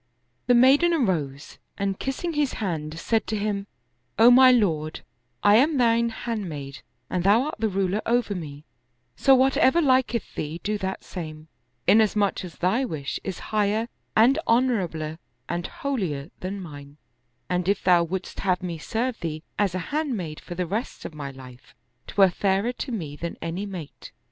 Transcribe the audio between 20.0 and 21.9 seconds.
maid for the rest of my life,